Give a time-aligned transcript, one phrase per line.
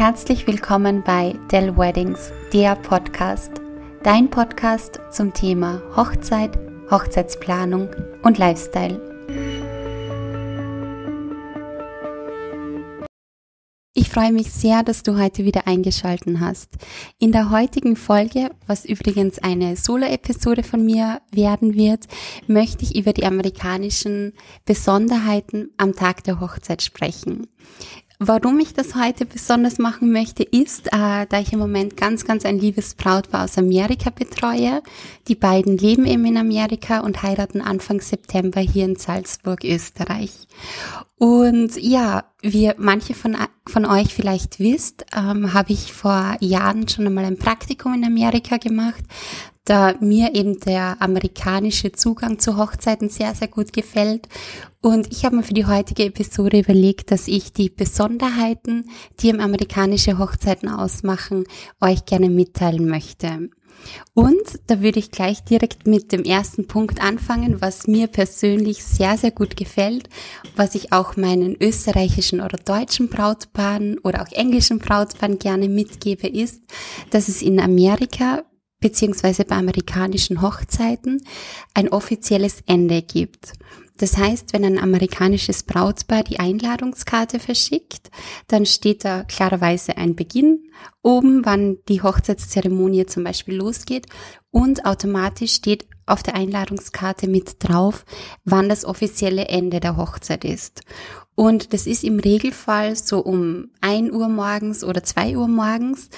[0.00, 3.60] Herzlich willkommen bei Dell Weddings, der Podcast.
[4.02, 6.58] Dein Podcast zum Thema Hochzeit,
[6.90, 7.90] Hochzeitsplanung
[8.22, 8.98] und Lifestyle.
[13.92, 16.70] Ich freue mich sehr, dass du heute wieder eingeschalten hast.
[17.18, 22.06] In der heutigen Folge, was übrigens eine Solo-Episode von mir werden wird,
[22.46, 24.32] möchte ich über die amerikanischen
[24.64, 27.48] Besonderheiten am Tag der Hochzeit sprechen.
[28.22, 32.44] Warum ich das heute besonders machen möchte, ist, äh, da ich im Moment ganz, ganz
[32.44, 34.82] ein liebes Brautpaar aus Amerika betreue.
[35.26, 40.32] Die beiden leben eben in Amerika und heiraten Anfang September hier in Salzburg, Österreich.
[41.16, 47.06] Und ja, wie manche von, von euch vielleicht wisst, ähm, habe ich vor Jahren schon
[47.06, 49.02] einmal ein Praktikum in Amerika gemacht,
[49.70, 54.28] da mir eben der amerikanische Zugang zu Hochzeiten sehr, sehr gut gefällt.
[54.80, 59.38] Und ich habe mir für die heutige Episode überlegt, dass ich die Besonderheiten, die im
[59.38, 61.44] amerikanische Hochzeiten ausmachen,
[61.80, 63.50] euch gerne mitteilen möchte.
[64.12, 69.16] Und da würde ich gleich direkt mit dem ersten Punkt anfangen, was mir persönlich sehr,
[69.16, 70.08] sehr gut gefällt,
[70.56, 76.60] was ich auch meinen österreichischen oder deutschen Brautpaaren oder auch englischen Brautpaaren gerne mitgebe, ist,
[77.10, 78.42] dass es in Amerika
[78.80, 81.22] beziehungsweise bei amerikanischen Hochzeiten
[81.74, 83.52] ein offizielles Ende gibt.
[84.00, 88.10] Das heißt, wenn ein amerikanisches Brautpaar die Einladungskarte verschickt,
[88.48, 90.64] dann steht da klarerweise ein Beginn
[91.02, 94.06] oben, wann die Hochzeitszeremonie zum Beispiel losgeht
[94.50, 98.06] und automatisch steht auf der Einladungskarte mit drauf,
[98.46, 100.80] wann das offizielle Ende der Hochzeit ist.
[101.34, 106.08] Und das ist im Regelfall so um ein Uhr morgens oder zwei Uhr morgens.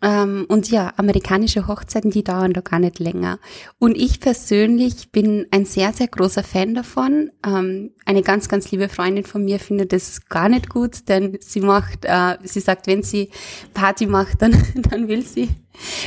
[0.00, 3.38] Ähm, und ja, amerikanische Hochzeiten, die dauern doch gar nicht länger.
[3.78, 7.30] Und ich persönlich bin ein sehr, sehr großer Fan davon.
[7.44, 11.60] Ähm, eine ganz, ganz liebe Freundin von mir findet es gar nicht gut, denn sie
[11.60, 13.30] macht, äh, sie sagt, wenn sie
[13.74, 14.52] Party macht, dann,
[14.90, 15.48] dann will sie,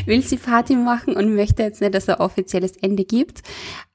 [0.05, 3.41] will sie Party machen und möchte jetzt nicht, dass er offizielles Ende gibt.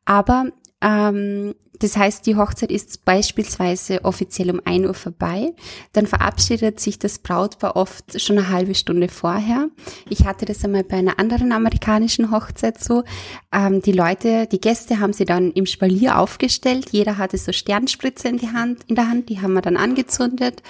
[0.05, 0.51] Aber
[0.83, 5.53] ähm, das heißt, die Hochzeit ist beispielsweise offiziell um ein Uhr vorbei.
[5.93, 9.69] Dann verabschiedet sich das Brautpaar oft schon eine halbe Stunde vorher.
[10.09, 13.05] Ich hatte das einmal bei einer anderen amerikanischen Hochzeit so.
[13.53, 16.91] Ähm, die Leute, die Gäste haben sie dann im Spalier aufgestellt.
[16.93, 19.29] Jeder hatte so Sternspritze in, die Hand, in der Hand.
[19.29, 20.63] Die haben wir dann angezündet.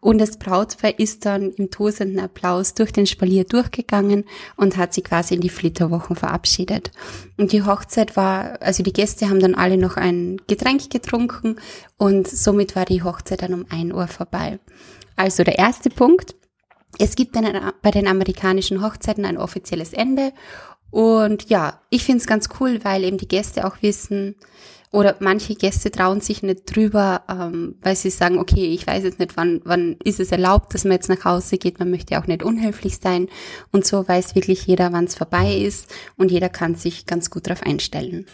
[0.00, 4.24] Und das Brautpaar ist dann im tosenden Applaus durch den Spalier durchgegangen
[4.56, 6.90] und hat sie quasi in die Flitterwochen verabschiedet.
[7.36, 11.56] Und die Hochzeit war, also die Gäste haben dann alle noch ein Getränk getrunken
[11.96, 14.58] und somit war die Hochzeit dann um ein Uhr vorbei.
[15.16, 16.34] Also der erste Punkt.
[16.96, 20.32] Es gibt bei den amerikanischen Hochzeiten ein offizielles Ende
[20.90, 24.36] und ja, ich finde es ganz cool, weil eben die Gäste auch wissen,
[24.94, 29.18] oder manche Gäste trauen sich nicht drüber, ähm, weil sie sagen, okay, ich weiß jetzt
[29.18, 31.80] nicht, wann, wann ist es erlaubt, dass man jetzt nach Hause geht.
[31.80, 33.26] Man möchte auch nicht unhöflich sein.
[33.72, 35.92] Und so weiß wirklich jeder, wann es vorbei ist.
[36.16, 38.26] Und jeder kann sich ganz gut darauf einstellen.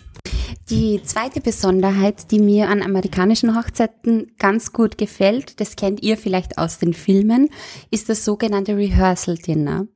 [0.71, 6.59] Die zweite Besonderheit, die mir an amerikanischen Hochzeiten ganz gut gefällt, das kennt ihr vielleicht
[6.59, 7.49] aus den Filmen,
[7.91, 9.89] ist das sogenannte Rehearsal Dinner.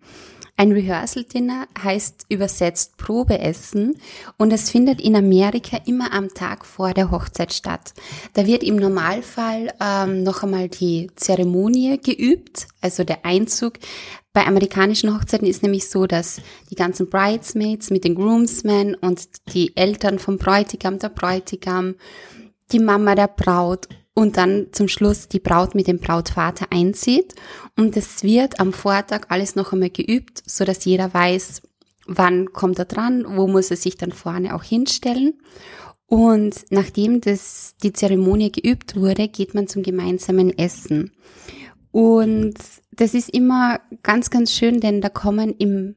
[0.56, 3.96] Ein Rehearsal Dinner heißt übersetzt Probeessen
[4.36, 7.92] und es findet in Amerika immer am Tag vor der Hochzeit statt.
[8.34, 13.74] Da wird im Normalfall ähm, noch einmal die Zeremonie geübt, also der Einzug.
[14.32, 16.40] Bei amerikanischen Hochzeiten ist nämlich so, dass
[16.70, 21.96] die ganzen Bridesmaids mit den Groomsmen und die Eltern vom Bräutigam, der Bräutigam,
[22.70, 27.34] die Mama der Braut und dann zum Schluss die Braut mit dem Brautvater einzieht.
[27.76, 31.62] Und es wird am Vortag alles noch einmal geübt, so dass jeder weiß,
[32.06, 35.34] wann kommt er dran, wo muss er sich dann vorne auch hinstellen.
[36.06, 41.12] Und nachdem das, die Zeremonie geübt wurde, geht man zum gemeinsamen Essen.
[41.90, 42.54] Und
[42.92, 45.96] das ist immer ganz, ganz schön, denn da kommen im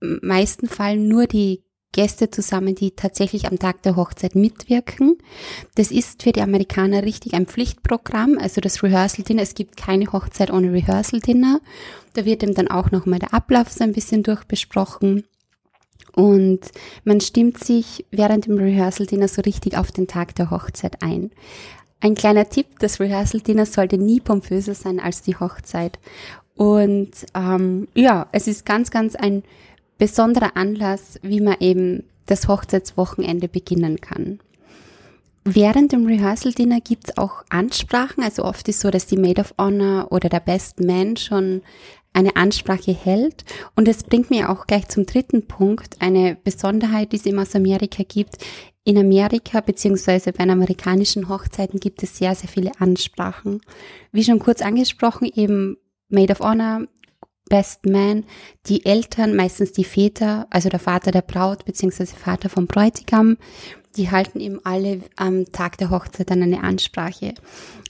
[0.00, 5.18] meisten Fall nur die Gäste zusammen, die tatsächlich am Tag der Hochzeit mitwirken.
[5.74, 9.42] Das ist für die Amerikaner richtig ein Pflichtprogramm, also das Rehearsal Dinner.
[9.42, 11.60] Es gibt keine Hochzeit ohne Rehearsal Dinner.
[12.14, 15.24] Da wird eben dann auch nochmal der Ablauf so ein bisschen durchbesprochen.
[16.14, 16.60] Und
[17.04, 21.30] man stimmt sich während dem Rehearsal Dinner so richtig auf den Tag der Hochzeit ein.
[22.00, 25.98] Ein kleiner Tipp, das Rehearsal Dinner sollte nie pompöser sein als die Hochzeit.
[26.54, 29.42] Und ähm, ja, es ist ganz, ganz ein
[30.00, 34.40] besonderer Anlass, wie man eben das Hochzeitswochenende beginnen kann.
[35.44, 38.24] Während dem Rehearsal Dinner gibt's auch Ansprachen.
[38.24, 41.62] Also oft ist so, dass die Maid of Honor oder der Best Man schon
[42.12, 43.44] eine Ansprache hält.
[43.76, 47.54] Und es bringt mir auch gleich zum dritten Punkt, eine Besonderheit, die es immer aus
[47.54, 48.38] Amerika gibt.
[48.84, 53.60] In Amerika beziehungsweise bei den amerikanischen Hochzeiten gibt es sehr, sehr viele Ansprachen.
[54.12, 55.76] Wie schon kurz angesprochen, eben
[56.08, 56.86] Maid of Honor
[57.50, 58.24] Best Man,
[58.66, 63.36] die Eltern, meistens die Väter, also der Vater der Braut beziehungsweise Vater vom Bräutigam,
[63.96, 67.34] die halten eben alle am Tag der Hochzeit dann eine Ansprache.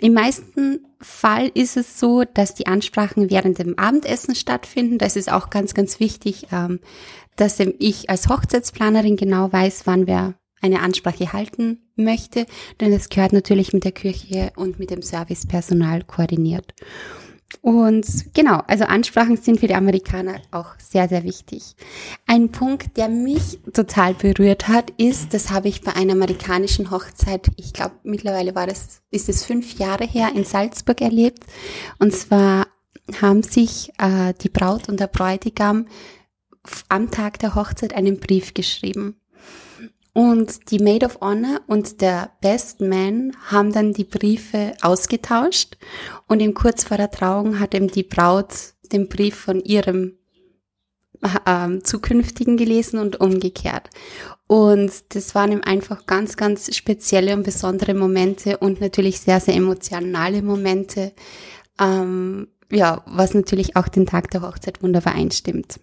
[0.00, 4.98] Im meisten Fall ist es so, dass die Ansprachen während dem Abendessen stattfinden.
[4.98, 6.80] Das ist auch ganz, ganz wichtig, ähm,
[7.36, 12.46] dass ich als Hochzeitsplanerin genau weiß, wann wer eine Ansprache halten möchte,
[12.80, 16.74] denn es gehört natürlich mit der Kirche und mit dem Servicepersonal koordiniert.
[17.62, 21.74] Und genau, also Ansprachen sind für die Amerikaner auch sehr, sehr wichtig.
[22.26, 27.50] Ein Punkt, der mich total berührt hat, ist, das habe ich bei einer amerikanischen Hochzeit,
[27.56, 31.44] ich glaube mittlerweile war das, ist es fünf Jahre her, in Salzburg erlebt.
[31.98, 32.66] Und zwar
[33.20, 35.86] haben sich äh, die Braut und der Bräutigam
[36.88, 39.19] am Tag der Hochzeit einen Brief geschrieben.
[40.12, 45.76] Und die Maid of Honor und der Best Man haben dann die Briefe ausgetauscht
[46.26, 50.18] und eben kurz vor der Trauung hat eben die Braut den Brief von ihrem
[51.22, 53.90] äh, zukünftigen gelesen und umgekehrt.
[54.46, 59.54] Und das waren eben einfach ganz, ganz spezielle und besondere Momente und natürlich sehr, sehr
[59.54, 61.12] emotionale Momente,
[61.80, 65.78] ähm, ja, was natürlich auch den Tag der Hochzeit wunderbar einstimmt.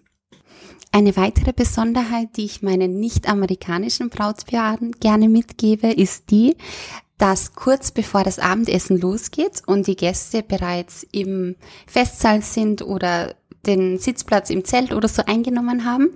[0.90, 6.56] Eine weitere Besonderheit, die ich meinen nicht-amerikanischen Brautpaaren gerne mitgebe, ist die,
[7.18, 11.56] dass kurz bevor das Abendessen losgeht und die Gäste bereits im
[11.86, 13.34] Festsaal sind oder
[13.66, 16.10] den Sitzplatz im Zelt oder so eingenommen haben,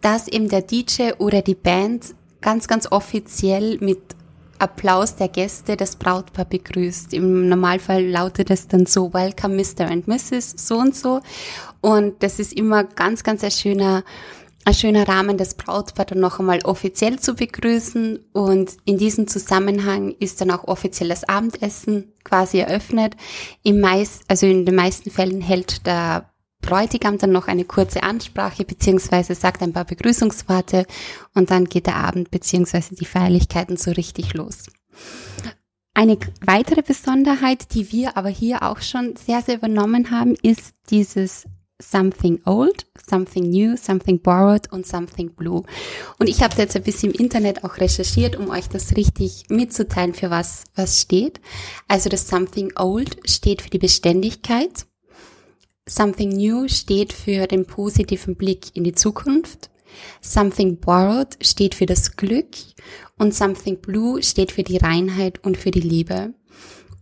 [0.00, 4.15] dass eben der DJ oder die Band ganz, ganz offiziell mit
[4.58, 7.14] Applaus der Gäste das Brautpaar begrüßt.
[7.14, 9.86] Im Normalfall lautet es dann so, Welcome Mr.
[9.90, 10.54] and Mrs.
[10.56, 11.20] so und so.
[11.80, 14.04] Und das ist immer ganz, ganz ein schöner,
[14.64, 18.18] ein schöner Rahmen, das Brautpaar dann noch einmal offiziell zu begrüßen.
[18.32, 23.16] Und in diesem Zusammenhang ist dann auch offiziell das Abendessen quasi eröffnet.
[23.62, 26.30] Im meist, also in den meisten Fällen hält der
[26.66, 30.86] Bräutigam dann noch eine kurze Ansprache beziehungsweise sagt ein paar Begrüßungsworte
[31.34, 34.64] und dann geht der Abend beziehungsweise die Feierlichkeiten so richtig los.
[35.94, 41.44] Eine weitere Besonderheit, die wir aber hier auch schon sehr, sehr übernommen haben, ist dieses
[41.80, 45.62] Something Old, Something New, Something Borrowed und Something Blue.
[46.18, 50.14] Und ich habe jetzt ein bisschen im Internet auch recherchiert, um euch das richtig mitzuteilen,
[50.14, 51.40] für was was steht.
[51.86, 54.86] Also das Something Old steht für die Beständigkeit.
[55.88, 59.70] Something New steht für den positiven Blick in die Zukunft.
[60.20, 62.48] Something Borrowed steht für das Glück
[63.18, 66.34] und Something Blue steht für die Reinheit und für die Liebe.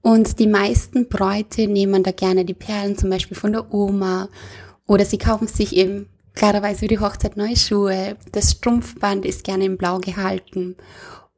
[0.03, 4.29] Und die meisten Bräute nehmen da gerne die Perlen zum Beispiel von der Oma
[4.87, 8.19] oder sie kaufen sich eben klarerweise für die Hochzeit neue Schuhe.
[8.33, 10.77] Das Strumpfband ist gerne in Blau gehalten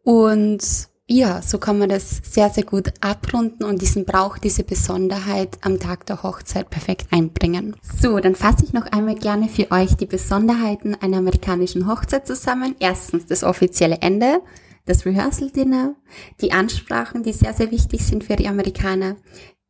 [0.03, 5.57] und ja, so kann man das sehr, sehr gut abrunden und diesen Brauch, diese Besonderheit
[5.61, 7.77] am Tag der Hochzeit perfekt einbringen.
[8.01, 12.75] So, dann fasse ich noch einmal gerne für euch die Besonderheiten einer amerikanischen Hochzeit zusammen.
[12.81, 14.41] Erstens das offizielle Ende,
[14.85, 15.95] das Rehearsal Dinner,
[16.41, 19.15] die Ansprachen, die sehr, sehr wichtig sind für die Amerikaner,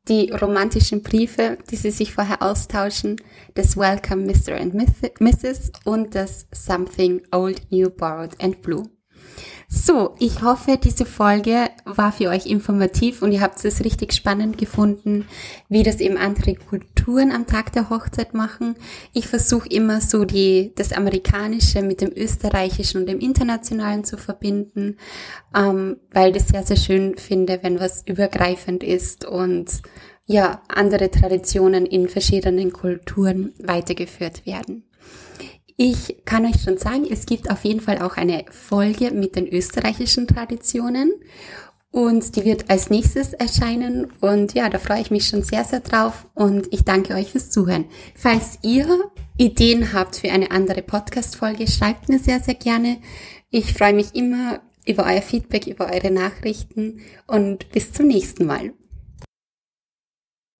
[0.08, 3.16] die romantischen Briefe, die sie sich vorher austauschen,
[3.54, 4.54] das Welcome Mr.
[4.54, 4.72] and
[5.20, 5.72] Mrs.
[5.84, 8.88] und das Something Old, New, Borrowed and Blue.
[9.68, 14.58] So, ich hoffe, diese Folge war für euch informativ und ihr habt es richtig spannend
[14.58, 15.26] gefunden,
[15.68, 18.76] wie das eben andere Kulturen am Tag der Hochzeit machen.
[19.12, 24.99] Ich versuche immer so die, das Amerikanische mit dem Österreichischen und dem Internationalen zu verbinden,
[25.52, 29.82] ähm, weil ich das sehr, sehr schön finde, wenn was übergreifend ist und
[30.26, 34.85] ja, andere Traditionen in verschiedenen Kulturen weitergeführt werden.
[35.78, 39.47] Ich kann euch schon sagen, es gibt auf jeden Fall auch eine Folge mit den
[39.47, 41.12] österreichischen Traditionen
[41.90, 45.80] und die wird als nächstes erscheinen und ja, da freue ich mich schon sehr, sehr
[45.80, 47.85] drauf und ich danke euch fürs Zuhören.
[48.14, 48.87] Falls ihr
[49.37, 52.97] Ideen habt für eine andere Podcast-Folge, schreibt mir sehr, sehr gerne.
[53.50, 58.73] Ich freue mich immer über euer Feedback, über eure Nachrichten und bis zum nächsten Mal.